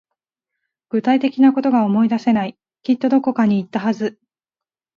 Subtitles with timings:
[0.89, 2.57] 具体的なことが思い出せない。
[2.81, 4.17] きっとどこかに行ったはず。